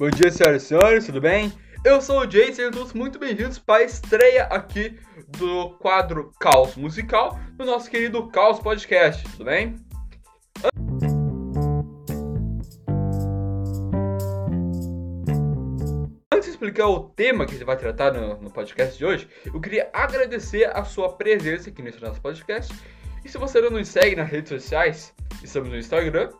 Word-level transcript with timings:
Bom 0.00 0.08
dia, 0.08 0.30
senhoras 0.30 0.62
e 0.62 0.66
senhores, 0.66 1.04
tudo 1.04 1.20
bem? 1.20 1.52
Eu 1.84 2.00
sou 2.00 2.20
o 2.20 2.30
Jay, 2.30 2.54
sejam 2.54 2.70
todos 2.70 2.94
muito 2.94 3.18
bem-vindos 3.18 3.58
para 3.58 3.82
a 3.82 3.84
estreia 3.84 4.44
aqui 4.44 4.98
do 5.38 5.76
quadro 5.76 6.32
Caos 6.40 6.74
Musical 6.74 7.38
do 7.52 7.66
nosso 7.66 7.90
querido 7.90 8.26
Caos 8.28 8.58
Podcast, 8.60 9.22
tudo 9.32 9.44
bem? 9.44 9.76
Antes 16.32 16.46
de 16.46 16.50
explicar 16.52 16.86
o 16.86 17.10
tema 17.10 17.44
que 17.44 17.50
a 17.50 17.58
gente 17.58 17.66
vai 17.66 17.76
tratar 17.76 18.10
no, 18.14 18.40
no 18.40 18.50
podcast 18.50 18.96
de 18.96 19.04
hoje, 19.04 19.28
eu 19.44 19.60
queria 19.60 19.90
agradecer 19.92 20.74
a 20.74 20.82
sua 20.82 21.12
presença 21.12 21.68
aqui 21.68 21.82
nesse 21.82 22.00
nosso 22.00 22.22
podcast. 22.22 22.72
E 23.22 23.28
se 23.28 23.36
você 23.36 23.60
não 23.60 23.68
nos 23.68 23.88
segue 23.88 24.16
nas 24.16 24.30
redes 24.30 24.48
sociais, 24.48 25.14
estamos 25.42 25.68
no 25.68 25.76
Instagram, 25.76 26.30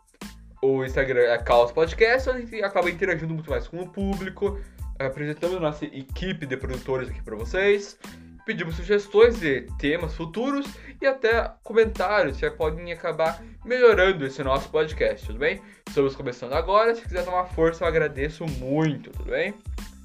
o 0.62 0.84
Instagram 0.84 1.22
é 1.22 1.38
Caos 1.38 1.72
Podcast, 1.72 2.28
a 2.28 2.38
gente 2.38 2.62
acaba 2.62 2.90
interagindo 2.90 3.32
muito 3.32 3.50
mais 3.50 3.66
com 3.66 3.80
o 3.80 3.88
público, 3.88 4.60
apresentando 4.98 5.58
nossa 5.58 5.86
equipe 5.86 6.44
de 6.44 6.56
produtores 6.56 7.08
aqui 7.08 7.22
para 7.22 7.36
vocês. 7.36 7.98
Pedimos 8.44 8.76
sugestões 8.76 9.38
de 9.38 9.62
temas 9.78 10.14
futuros 10.14 10.66
e 11.00 11.06
até 11.06 11.50
comentários 11.62 12.38
que 12.38 12.50
podem 12.50 12.92
acabar 12.92 13.42
melhorando 13.64 14.26
esse 14.26 14.42
nosso 14.42 14.68
podcast, 14.70 15.26
tudo 15.26 15.38
bem? 15.38 15.60
Estamos 15.86 16.14
começando 16.14 16.52
agora, 16.52 16.94
se 16.94 17.02
quiser 17.02 17.24
dar 17.24 17.30
uma 17.30 17.46
força 17.46 17.84
eu 17.84 17.88
agradeço 17.88 18.44
muito, 18.46 19.10
tudo 19.10 19.30
bem? 19.30 19.54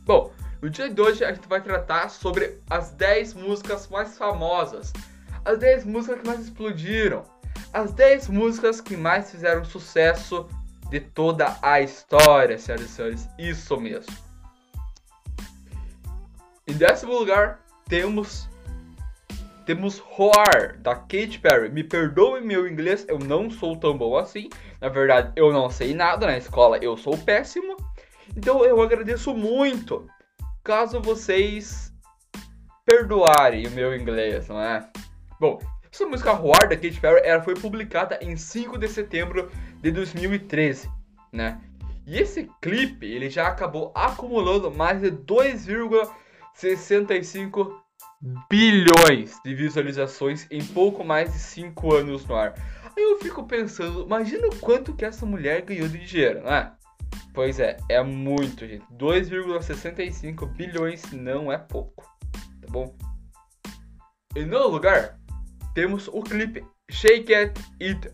Bom, 0.05 0.31
no 0.61 0.69
dia 0.69 0.89
de 0.89 1.01
hoje 1.01 1.25
a 1.25 1.33
gente 1.33 1.47
vai 1.47 1.61
tratar 1.61 2.09
sobre 2.09 2.59
as 2.69 2.91
10 2.91 3.33
músicas 3.33 3.87
mais 3.87 4.17
famosas, 4.17 4.93
as 5.43 5.57
10 5.57 5.85
músicas 5.85 6.21
que 6.21 6.27
mais 6.27 6.39
explodiram, 6.39 7.25
as 7.73 7.91
10 7.91 8.29
músicas 8.29 8.79
que 8.81 8.95
mais 8.95 9.31
fizeram 9.31 9.65
sucesso 9.65 10.47
de 10.89 10.99
toda 10.99 11.57
a 11.61 11.81
história, 11.81 12.57
senhoras 12.57 12.85
e 12.85 12.89
senhores. 12.89 13.29
Isso 13.37 13.79
mesmo. 13.79 14.13
Em 16.67 16.73
décimo 16.73 17.13
lugar, 17.13 17.59
temos 17.87 18.47
temos 19.65 19.97
Roar, 19.97 20.77
da 20.79 20.95
Katy 20.95 21.39
Perry. 21.39 21.69
Me 21.69 21.83
perdoe 21.83 22.39
meu 22.41 22.67
inglês, 22.67 23.03
eu 23.07 23.17
não 23.17 23.49
sou 23.49 23.75
tão 23.75 23.97
bom 23.97 24.15
assim. 24.15 24.47
Na 24.79 24.89
verdade, 24.89 25.31
eu 25.35 25.51
não 25.51 25.71
sei 25.71 25.95
nada 25.95 26.27
na 26.27 26.37
escola, 26.37 26.77
eu 26.77 26.95
sou 26.95 27.17
péssimo. 27.17 27.75
Então 28.37 28.63
eu 28.63 28.79
agradeço 28.81 29.33
muito 29.33 30.07
caso 30.63 31.01
vocês 31.01 31.91
perdoarem 32.85 33.65
o 33.67 33.71
meu 33.71 33.95
inglês, 33.95 34.47
não 34.47 34.61
é? 34.61 34.87
Bom, 35.39 35.59
essa 35.95 36.05
música 36.05 36.33
Roar 36.33 36.67
da 36.67 36.75
Katy 36.75 36.99
Perry 36.99 37.21
ela 37.23 37.41
foi 37.41 37.53
publicada 37.53 38.19
em 38.21 38.35
5 38.35 38.77
de 38.77 38.89
setembro 38.89 39.49
de 39.81 39.91
2013, 39.91 40.91
né? 41.31 41.61
E 42.05 42.19
esse 42.19 42.51
clipe 42.61 43.05
ele 43.05 43.29
já 43.29 43.47
acabou 43.47 43.93
acumulando 43.95 44.69
mais 44.69 44.99
de 44.99 45.09
2,65 45.09 47.79
bilhões 48.49 49.39
de 49.43 49.55
visualizações 49.55 50.45
em 50.51 50.65
pouco 50.65 51.05
mais 51.05 51.31
de 51.31 51.39
5 51.39 51.95
anos 51.95 52.25
no 52.25 52.35
ar. 52.35 52.53
Aí 52.95 53.01
eu 53.01 53.17
fico 53.19 53.45
pensando, 53.45 54.03
imagina 54.03 54.47
o 54.47 54.55
quanto 54.57 54.93
que 54.93 55.05
essa 55.05 55.25
mulher 55.25 55.61
ganhou 55.61 55.87
de 55.87 56.05
dinheiro, 56.05 56.43
não 56.43 56.53
é? 56.53 56.73
Pois 57.33 57.57
é, 57.57 57.77
é 57.87 58.03
muito, 58.03 58.67
gente. 58.67 58.83
2,65 58.93 60.45
bilhões 60.55 61.09
não 61.13 61.49
é 61.49 61.57
pouco, 61.57 62.03
tá 62.61 62.67
bom? 62.69 62.93
Em 64.35 64.45
nono 64.45 64.67
lugar, 64.67 65.17
temos 65.75 66.07
o 66.07 66.23
clipe 66.23 66.65
Shake 66.89 67.35
It, 67.35 67.53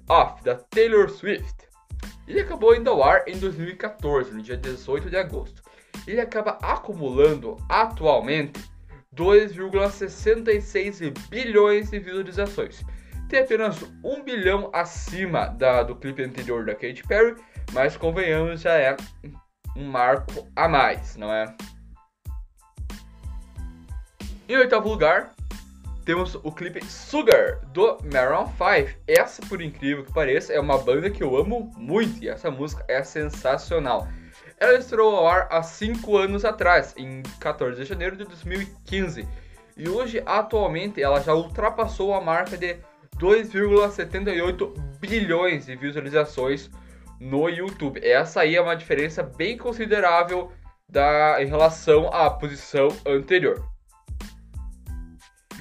Off, 0.09 0.43
da 0.43 0.55
Taylor 0.55 1.09
Swift. 1.09 1.69
Ele 2.27 2.41
acabou 2.41 2.75
indo 2.75 2.89
ao 2.89 3.03
ar 3.03 3.23
em 3.27 3.37
2014, 3.37 4.33
no 4.33 4.41
dia 4.41 4.57
18 4.57 5.09
de 5.09 5.15
agosto. 5.15 5.61
Ele 6.07 6.19
acaba 6.19 6.57
acumulando 6.61 7.55
atualmente 7.69 8.59
2,66 9.15 11.13
bilhões 11.29 11.91
de 11.91 11.99
visualizações. 11.99 12.83
Tem 13.29 13.41
apenas 13.41 13.83
1 14.03 14.23
bilhão 14.23 14.71
acima 14.73 15.45
da, 15.47 15.83
do 15.83 15.95
clipe 15.95 16.23
anterior 16.23 16.65
da 16.65 16.73
Katy 16.73 17.03
Perry, 17.07 17.35
mas 17.71 17.95
convenhamos, 17.95 18.61
já 18.61 18.73
é 18.73 18.97
um 19.77 19.85
marco 19.85 20.47
a 20.55 20.67
mais, 20.67 21.15
não 21.15 21.31
é? 21.31 21.55
Em 24.49 24.57
oitavo 24.57 24.89
lugar, 24.89 25.31
temos 26.05 26.35
o 26.35 26.51
clipe 26.51 26.83
Sugar 26.85 27.59
do 27.67 27.97
Maroon 28.11 28.47
5. 28.47 28.99
Essa, 29.07 29.41
por 29.47 29.61
incrível 29.61 30.03
que 30.03 30.13
pareça, 30.13 30.53
é 30.53 30.59
uma 30.59 30.77
banda 30.77 31.09
que 31.09 31.23
eu 31.23 31.37
amo 31.37 31.71
muito 31.77 32.23
e 32.23 32.29
essa 32.29 32.49
música 32.49 32.83
é 32.87 33.03
sensacional. 33.03 34.07
Ela 34.57 34.77
estreou 34.77 35.15
ao 35.15 35.27
ar 35.27 35.47
há 35.49 35.63
5 35.63 36.17
anos 36.17 36.45
atrás, 36.45 36.93
em 36.97 37.23
14 37.39 37.81
de 37.81 37.87
janeiro 37.87 38.15
de 38.15 38.25
2015, 38.25 39.27
e 39.75 39.89
hoje, 39.89 40.21
atualmente, 40.25 41.01
ela 41.01 41.21
já 41.21 41.33
ultrapassou 41.33 42.13
a 42.13 42.21
marca 42.21 42.57
de 42.57 42.75
2,78 43.17 44.99
bilhões 44.99 45.65
de 45.65 45.75
visualizações 45.75 46.69
no 47.19 47.49
YouTube. 47.49 47.99
Essa 48.03 48.41
aí 48.41 48.55
é 48.55 48.61
uma 48.61 48.75
diferença 48.75 49.23
bem 49.23 49.57
considerável 49.57 50.51
da, 50.87 51.41
em 51.41 51.47
relação 51.47 52.07
à 52.13 52.29
posição 52.29 52.89
anterior. 53.05 53.63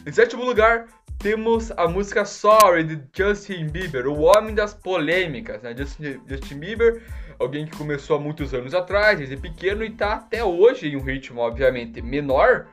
Em 0.06 0.12
sétimo 0.12 0.46
lugar, 0.46 0.88
temos 1.18 1.70
a 1.72 1.86
música 1.86 2.24
Sorry 2.24 2.84
de 2.84 3.02
Justin 3.14 3.66
Bieber, 3.66 4.06
o 4.06 4.22
homem 4.22 4.54
das 4.54 4.72
polêmicas. 4.72 5.60
Né? 5.62 5.76
Justin, 5.76 6.18
Justin 6.26 6.58
Bieber, 6.58 7.02
alguém 7.38 7.66
que 7.66 7.76
começou 7.76 8.16
há 8.16 8.18
muitos 8.18 8.54
anos 8.54 8.72
atrás, 8.72 9.18
desde 9.18 9.36
pequeno, 9.36 9.84
e 9.84 9.88
está 9.88 10.14
até 10.14 10.42
hoje 10.42 10.88
em 10.88 10.96
um 10.96 11.02
ritmo, 11.02 11.42
obviamente, 11.42 12.00
menor 12.00 12.66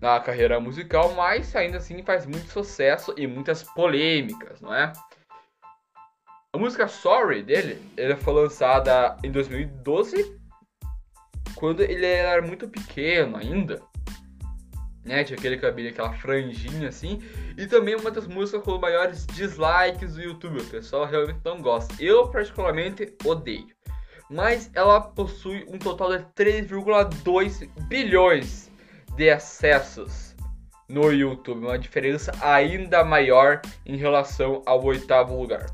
na 0.00 0.20
carreira 0.20 0.60
musical, 0.60 1.12
mas 1.14 1.54
ainda 1.56 1.78
assim 1.78 2.00
faz 2.04 2.26
muito 2.26 2.48
sucesso 2.48 3.12
e 3.16 3.26
muitas 3.26 3.64
polêmicas, 3.64 4.60
não 4.60 4.72
é? 4.72 4.92
A 6.52 6.58
música 6.58 6.86
Sorry 6.86 7.42
dele, 7.42 7.82
ela 7.96 8.16
foi 8.16 8.34
lançada 8.34 9.16
em 9.24 9.32
2012, 9.32 10.38
quando 11.56 11.80
ele 11.80 12.06
era 12.06 12.40
muito 12.40 12.68
pequeno 12.68 13.36
ainda 13.36 13.82
né? 15.08 15.24
Tinha 15.24 15.38
aquele 15.38 15.56
cabelo, 15.56 15.88
aquela 15.88 16.12
franjinha 16.12 16.90
assim. 16.90 17.20
E 17.56 17.66
também 17.66 17.96
uma 17.96 18.10
das 18.10 18.26
músicas 18.26 18.62
com 18.62 18.78
maiores 18.78 19.26
dislikes 19.26 20.14
do 20.14 20.22
YouTube. 20.22 20.60
O 20.60 20.64
pessoal 20.66 21.06
realmente 21.06 21.40
não 21.44 21.60
gosta. 21.60 21.92
Eu, 21.98 22.28
particularmente, 22.28 23.12
odeio. 23.24 23.66
Mas 24.30 24.70
ela 24.74 25.00
possui 25.00 25.66
um 25.68 25.78
total 25.78 26.18
de 26.18 26.24
3,2 26.36 27.68
bilhões 27.88 28.70
de 29.16 29.30
acessos 29.30 30.36
no 30.86 31.10
YouTube. 31.10 31.64
Uma 31.64 31.78
diferença 31.78 32.30
ainda 32.42 33.02
maior 33.02 33.62
em 33.86 33.96
relação 33.96 34.62
ao 34.66 34.84
oitavo 34.84 35.40
lugar. 35.40 35.66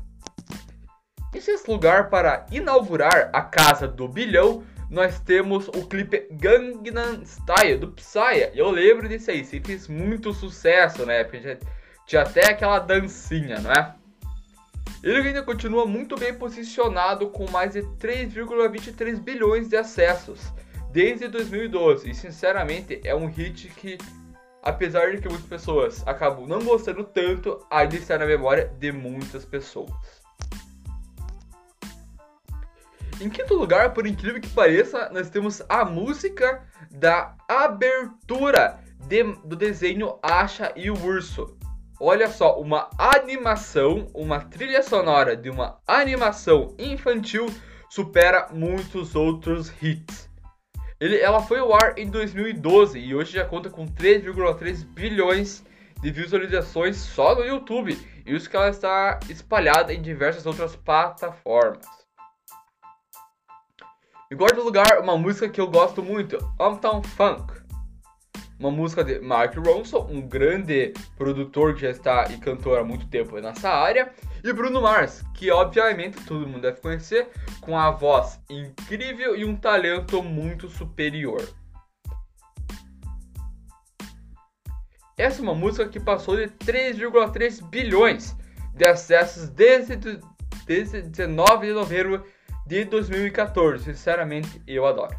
Em 1.35 1.41
sexto 1.41 1.69
lugar, 1.69 2.09
para 2.09 2.45
inaugurar 2.49 3.29
a 3.33 3.41
casa 3.41 3.89
do 3.89 4.07
bilhão, 4.07 4.63
nós 4.89 5.19
temos 5.19 5.67
o 5.69 5.87
clipe 5.87 6.27
Gangnam 6.31 7.23
Style 7.23 7.77
do 7.77 7.91
Psy. 7.93 8.51
Eu 8.53 8.69
lembro 8.69 9.07
disso 9.07 9.31
aí, 9.31 9.43
se 9.43 9.59
fez 9.59 9.87
muito 9.87 10.33
sucesso 10.33 11.05
na 11.05 11.13
época. 11.13 11.39
Já 11.41 11.57
tinha 12.05 12.21
até 12.21 12.49
aquela 12.51 12.79
dancinha, 12.79 13.59
não 13.59 13.71
é? 13.71 13.95
Ele 15.03 15.19
ainda 15.19 15.43
continua 15.43 15.85
muito 15.85 16.15
bem 16.15 16.33
posicionado 16.33 17.29
com 17.29 17.49
mais 17.51 17.73
de 17.73 17.81
3,23 17.81 19.19
bilhões 19.19 19.69
de 19.69 19.77
acessos 19.77 20.51
desde 20.91 21.27
2012. 21.27 22.09
E 22.09 22.15
sinceramente 22.15 23.01
é 23.03 23.13
um 23.13 23.27
hit 23.27 23.67
que, 23.69 23.97
apesar 24.63 25.11
de 25.11 25.21
que 25.21 25.29
muitas 25.29 25.47
pessoas 25.47 26.07
acabam 26.07 26.47
não 26.47 26.63
gostando 26.63 27.03
tanto, 27.03 27.63
ainda 27.69 27.95
está 27.95 28.17
na 28.17 28.25
memória 28.25 28.71
de 28.79 28.91
muitas 28.91 29.45
pessoas. 29.45 30.24
Em 33.21 33.29
quinto 33.29 33.53
lugar, 33.55 33.93
por 33.93 34.05
incrível 34.05 34.41
que 34.41 34.49
pareça, 34.49 35.09
nós 35.09 35.29
temos 35.29 35.61
a 35.69 35.85
música 35.85 36.61
da 36.91 37.33
abertura 37.47 38.79
de, 39.07 39.23
do 39.45 39.55
desenho 39.55 40.19
Acha 40.21 40.73
e 40.75 40.91
o 40.91 41.05
Urso. 41.05 41.57
Olha 41.97 42.27
só, 42.27 42.59
uma 42.59 42.89
animação, 42.97 44.07
uma 44.13 44.41
trilha 44.41 44.83
sonora 44.83 45.37
de 45.37 45.49
uma 45.49 45.79
animação 45.87 46.75
infantil 46.77 47.45
supera 47.89 48.49
muitos 48.51 49.15
outros 49.15 49.71
hits. 49.81 50.29
Ele, 50.99 51.17
ela 51.17 51.41
foi 51.41 51.59
ao 51.59 51.73
ar 51.73 51.97
em 51.97 52.09
2012 52.09 52.99
e 52.99 53.15
hoje 53.15 53.33
já 53.33 53.45
conta 53.45 53.69
com 53.69 53.87
3,3 53.87 54.83
bilhões 54.85 55.63
de 56.01 56.11
visualizações 56.11 56.97
só 56.97 57.33
no 57.33 57.45
YouTube. 57.45 57.97
E 58.25 58.35
isso 58.35 58.49
que 58.49 58.57
ela 58.57 58.69
está 58.69 59.21
espalhada 59.29 59.93
em 59.93 60.01
diversas 60.01 60.45
outras 60.45 60.75
plataformas. 60.75 62.04
Em 64.31 64.35
quarto 64.35 64.59
lugar, 64.63 65.01
uma 65.01 65.15
música 65.15 65.47
que 65.47 65.61
eu 65.61 65.67
gosto 65.67 66.01
muito, 66.01 66.37
Uptown 66.59 67.03
Funk. 67.03 67.61
uma 68.59 68.71
música 68.71 69.03
de 69.03 69.19
Mark 69.19 69.55
Ronson, 69.55 70.07
um 70.09 70.19
grande 70.19 70.93
produtor 71.15 71.75
que 71.75 71.81
já 71.81 71.91
está 71.91 72.25
e 72.31 72.37
cantor 72.39 72.79
há 72.79 72.83
muito 72.83 73.07
tempo 73.07 73.39
nessa 73.39 73.69
área, 73.69 74.11
e 74.43 74.51
Bruno 74.51 74.81
Mars, 74.81 75.23
que 75.35 75.51
obviamente 75.51 76.25
todo 76.25 76.47
mundo 76.47 76.63
deve 76.63 76.81
conhecer, 76.81 77.29
com 77.61 77.77
a 77.77 77.91
voz 77.91 78.39
incrível 78.49 79.35
e 79.35 79.45
um 79.45 79.55
talento 79.55 80.23
muito 80.23 80.69
superior. 80.69 81.47
Essa 85.15 85.39
é 85.39 85.43
uma 85.43 85.53
música 85.53 85.87
que 85.87 85.99
passou 85.99 86.35
de 86.35 86.47
3,3 86.47 87.63
bilhões 87.69 88.35
de 88.73 88.85
acessos 88.85 89.49
desde, 89.49 90.19
desde 90.65 91.03
19 91.03 91.67
de 91.67 91.73
novembro 91.73 92.25
de 92.65 92.85
2014. 92.85 93.83
Sinceramente, 93.83 94.61
eu 94.67 94.85
adoro. 94.85 95.15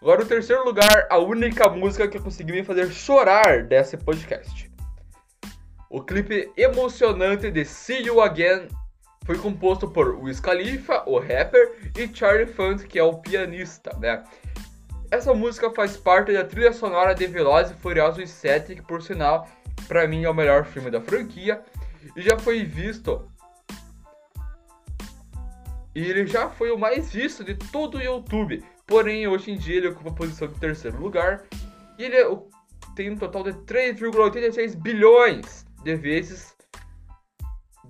Agora, 0.00 0.22
o 0.22 0.26
terceiro 0.26 0.64
lugar, 0.64 1.06
a 1.08 1.18
única 1.18 1.68
música 1.68 2.08
que 2.08 2.18
conseguiu 2.18 2.56
me 2.56 2.64
fazer 2.64 2.90
chorar 2.90 3.62
desse 3.64 3.96
podcast. 3.96 4.70
O 5.88 6.02
clipe 6.02 6.50
emocionante 6.56 7.50
de 7.50 7.64
See 7.64 8.06
You 8.06 8.20
Again 8.20 8.68
foi 9.24 9.38
composto 9.38 9.88
por 9.88 10.16
Wiz 10.16 10.40
Khalifa, 10.40 11.04
o 11.06 11.18
rapper, 11.18 11.92
e 11.96 12.10
Charlie 12.12 12.46
Funk, 12.46 12.86
que 12.88 12.98
é 12.98 13.02
o 13.02 13.18
pianista, 13.18 13.96
né? 14.00 14.24
Essa 15.10 15.34
música 15.34 15.70
faz 15.70 15.96
parte 15.96 16.32
da 16.32 16.42
trilha 16.42 16.72
sonora 16.72 17.14
de 17.14 17.26
Velozes 17.26 17.72
e 17.72 17.80
Furiosos 17.80 18.28
7, 18.30 18.74
que 18.74 18.82
por 18.82 19.02
sinal, 19.02 19.46
para 19.86 20.08
mim 20.08 20.24
é 20.24 20.30
o 20.30 20.34
melhor 20.34 20.64
filme 20.64 20.90
da 20.90 21.00
franquia, 21.00 21.62
e 22.16 22.22
já 22.22 22.38
foi 22.38 22.64
visto 22.64 23.30
e 25.94 26.00
ele 26.02 26.26
já 26.26 26.48
foi 26.48 26.70
o 26.70 26.78
mais 26.78 27.12
visto 27.12 27.44
de 27.44 27.54
todo 27.54 27.98
o 27.98 28.02
YouTube. 28.02 28.62
Porém, 28.86 29.26
hoje 29.28 29.50
em 29.50 29.58
dia 29.58 29.76
ele 29.76 29.88
ocupa 29.88 30.10
a 30.10 30.14
posição 30.14 30.48
de 30.48 30.58
terceiro 30.58 30.98
lugar. 30.98 31.44
E 31.98 32.04
ele 32.04 32.16
é 32.16 32.26
tem 32.94 33.10
um 33.10 33.16
total 33.16 33.42
de 33.44 33.52
3,86 33.52 34.76
bilhões 34.76 35.64
de 35.82 35.94
vezes 35.96 36.54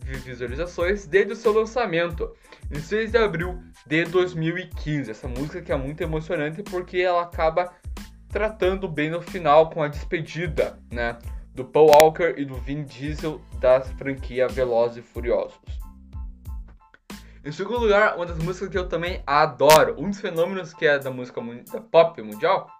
de 0.04 0.12
visualizações 0.18 1.06
desde 1.06 1.32
o 1.32 1.36
seu 1.36 1.52
lançamento, 1.52 2.34
em 2.70 2.80
6 2.80 3.12
de 3.12 3.18
abril 3.18 3.62
de 3.86 4.04
2015. 4.04 5.10
Essa 5.10 5.28
música 5.28 5.62
que 5.62 5.72
é 5.72 5.76
muito 5.76 6.02
emocionante 6.02 6.62
porque 6.62 6.98
ela 6.98 7.22
acaba 7.22 7.72
tratando 8.28 8.88
bem 8.88 9.10
no 9.10 9.20
final 9.20 9.70
com 9.70 9.82
a 9.82 9.88
despedida, 9.88 10.78
né, 10.90 11.18
do 11.54 11.64
Paul 11.64 11.90
Walker 11.90 12.34
e 12.36 12.44
do 12.44 12.54
Vin 12.54 12.84
Diesel 12.84 13.40
da 13.60 13.80
franquia 13.80 14.48
Velozes 14.48 14.98
e 14.98 15.02
Furiosos. 15.02 15.81
Em 17.44 17.50
segundo 17.50 17.80
lugar, 17.80 18.14
uma 18.14 18.24
das 18.24 18.38
músicas 18.38 18.68
que 18.68 18.78
eu 18.78 18.88
também 18.88 19.20
adoro, 19.26 19.96
um 19.98 20.08
dos 20.08 20.20
fenômenos 20.20 20.72
que 20.72 20.86
é 20.86 20.96
da 20.96 21.10
música 21.10 21.42
da 21.72 21.80
pop 21.80 22.22
mundial, 22.22 22.70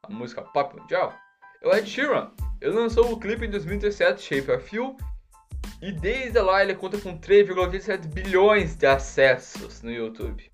a 0.00 0.12
música 0.12 0.42
pop 0.42 0.78
mundial, 0.78 1.12
é 1.60 1.66
o 1.66 1.74
Ed 1.74 1.90
Sheeran. 1.90 2.30
Ele 2.60 2.72
lançou 2.72 3.10
o 3.10 3.18
clipe 3.18 3.44
em 3.44 3.50
2017, 3.50 4.22
Shape 4.22 4.52
of 4.52 4.76
You, 4.76 4.96
e 5.80 5.90
desde 5.90 6.40
lá 6.40 6.62
ele 6.62 6.76
conta 6.76 6.98
com 6.98 7.18
3,87 7.18 8.06
bilhões 8.06 8.76
de 8.76 8.86
acessos 8.86 9.82
no 9.82 9.90
YouTube. 9.90 10.52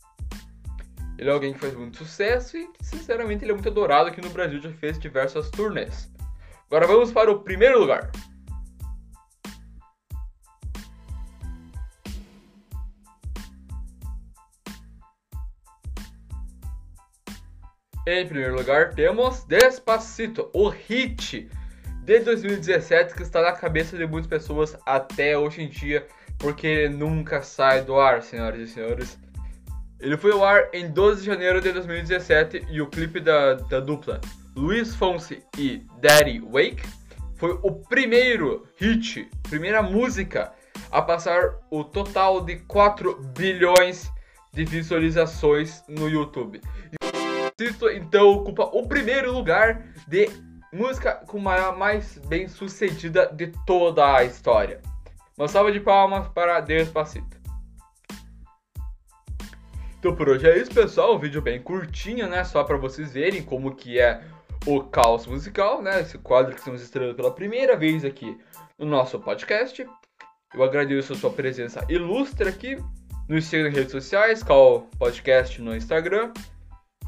Ele 1.19 1.29
é 1.29 1.33
alguém 1.33 1.53
que 1.53 1.59
faz 1.59 1.75
muito 1.75 1.99
sucesso 1.99 2.57
e, 2.57 2.71
sinceramente, 2.81 3.45
ele 3.45 3.51
é 3.51 3.55
muito 3.55 3.69
adorado 3.69 4.09
aqui 4.09 4.23
no 4.23 4.31
Brasil, 4.31 4.63
já 4.63 4.73
fez 4.73 4.99
diversas 4.99 5.51
turnês. 5.51 6.11
Agora 6.71 6.87
vamos 6.87 7.13
para 7.13 7.31
o 7.31 7.41
primeiro 7.41 7.81
lugar. 7.81 8.11
Em 18.11 18.27
primeiro 18.27 18.57
lugar, 18.57 18.95
temos 18.95 19.45
Despacito, 19.45 20.49
o 20.55 20.71
hit 20.71 21.47
de 22.05 22.21
2017 22.21 23.13
que 23.13 23.23
está 23.23 23.43
na 23.43 23.53
cabeça 23.53 23.99
de 23.99 24.07
muitas 24.07 24.27
pessoas 24.27 24.75
até 24.87 25.37
hoje 25.37 25.61
em 25.61 25.69
dia, 25.69 26.07
porque 26.39 26.67
ele 26.67 26.97
nunca 26.97 27.43
sai 27.43 27.83
do 27.83 28.01
ar, 28.01 28.23
senhoras 28.23 28.61
e 28.61 28.73
senhores. 28.73 29.19
Ele 30.01 30.17
foi 30.17 30.33
ao 30.33 30.43
ar 30.43 30.71
em 30.73 30.91
12 30.91 31.21
de 31.21 31.27
janeiro 31.27 31.61
de 31.61 31.71
2017 31.71 32.69
e 32.71 32.81
o 32.81 32.87
clipe 32.87 33.21
da, 33.21 33.53
da 33.53 33.79
dupla 33.79 34.23
Luiz 34.57 34.95
Fonsi 34.95 35.43
e 35.59 35.83
Daddy 36.01 36.41
Wake 36.41 36.89
foi 37.37 37.59
o 37.63 37.73
primeiro 37.73 38.67
hit, 38.79 39.29
primeira 39.51 39.83
música 39.83 40.51
a 40.91 41.03
passar 41.03 41.57
o 41.71 41.85
total 41.85 42.43
de 42.43 42.57
4 42.61 43.21
bilhões 43.37 44.11
de 44.55 44.65
visualizações 44.65 45.85
no 45.87 46.09
YouTube. 46.09 46.63
Sisto 47.61 47.91
então 47.91 48.29
ocupa 48.29 48.67
o 48.67 48.87
primeiro 48.87 49.33
lugar 49.33 49.83
de 50.07 50.31
música 50.73 51.15
com 51.27 51.49
a 51.49 51.73
mais 51.73 52.17
bem 52.29 52.47
sucedida 52.47 53.27
de 53.35 53.49
toda 53.67 54.15
a 54.15 54.23
história. 54.23 54.81
Uma 55.37 55.49
salva 55.49 55.73
de 55.73 55.81
palmas 55.81 56.29
para 56.29 56.61
Despacito. 56.61 57.37
Então 59.99 60.15
por 60.15 60.29
hoje 60.29 60.49
é 60.49 60.57
isso, 60.57 60.73
pessoal. 60.73 61.17
Um 61.17 61.19
vídeo 61.19 61.43
bem 61.43 61.61
curtinho, 61.61 62.29
né? 62.29 62.45
Só 62.45 62.63
para 62.63 62.77
vocês 62.77 63.13
verem 63.13 63.43
como 63.43 63.75
que 63.75 63.99
é 63.99 64.23
o 64.65 64.85
caos 64.85 65.27
musical, 65.27 65.83
né? 65.83 66.01
Esse 66.01 66.17
quadro 66.17 66.53
que 66.53 66.61
estamos 66.61 66.81
estreando 66.81 67.17
pela 67.17 67.33
primeira 67.33 67.77
vez 67.77 68.05
aqui 68.05 68.39
no 68.79 68.87
nosso 68.87 69.19
podcast. 69.19 69.85
Eu 70.55 70.63
agradeço 70.63 71.13
a 71.13 71.17
sua 71.17 71.31
presença 71.33 71.85
ilustre 71.89 72.49
aqui. 72.49 72.79
Nos 73.29 73.47
siga 73.47 73.65
nas 73.65 73.75
redes 73.75 73.91
sociais, 73.91 74.45
Call 74.45 74.89
Podcast 74.97 75.61
no 75.61 75.75
Instagram 75.75 76.33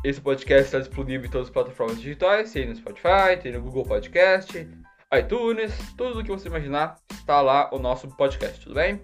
esse 0.02 0.20
podcast 0.20 0.64
está 0.64 0.78
disponível 0.78 1.26
em 1.26 1.30
todas 1.30 1.48
as 1.48 1.52
plataformas 1.52 2.00
digitais, 2.00 2.52
tem 2.52 2.66
no 2.66 2.74
Spotify, 2.74 3.36
tem 3.40 3.52
no 3.52 3.60
Google 3.60 3.84
Podcast, 3.84 4.66
iTunes, 5.12 5.72
tudo 5.96 6.20
o 6.20 6.24
que 6.24 6.30
você 6.30 6.48
imaginar 6.48 6.96
está 7.12 7.40
lá 7.42 7.68
o 7.72 7.78
nosso 7.78 8.08
podcast, 8.16 8.60
tudo 8.60 8.76
bem? 8.76 9.02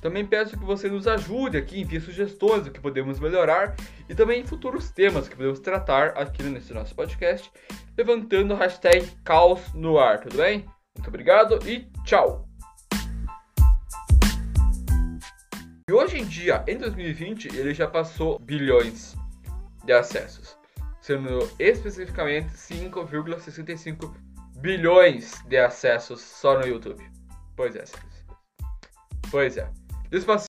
Também 0.00 0.24
peço 0.24 0.58
que 0.58 0.64
você 0.64 0.88
nos 0.88 1.06
ajude 1.06 1.58
aqui, 1.58 1.80
envie 1.80 2.00
sugestões 2.00 2.64
do 2.64 2.70
que 2.70 2.80
podemos 2.80 3.20
melhorar 3.20 3.76
e 4.08 4.14
também 4.14 4.44
futuros 4.44 4.90
temas 4.90 5.28
que 5.28 5.36
podemos 5.36 5.60
tratar 5.60 6.08
aqui 6.18 6.42
nesse 6.44 6.72
nosso 6.72 6.94
podcast, 6.94 7.50
levantando 7.96 8.54
o 8.54 8.56
hashtag 8.56 9.06
caos 9.22 9.60
no 9.74 9.98
ar, 9.98 10.20
tudo 10.20 10.38
bem? 10.38 10.64
Muito 10.96 11.08
obrigado 11.08 11.58
e 11.68 11.86
tchau! 12.04 12.48
E 15.88 15.92
hoje 15.92 16.18
em 16.18 16.24
dia, 16.24 16.64
em 16.66 16.78
2020, 16.78 17.48
ele 17.54 17.72
já 17.72 17.86
passou 17.86 18.38
bilhões 18.40 19.14
de 19.86 19.92
acessos, 19.92 20.58
sendo 21.00 21.48
especificamente 21.58 22.52
5,65 22.52 24.14
bilhões 24.58 25.40
de 25.46 25.56
acessos 25.58 26.20
só 26.20 26.58
no 26.58 26.66
YouTube. 26.66 27.02
Pois 27.54 27.74
é, 27.76 27.84
pois 29.30 29.56
é. 29.56 29.70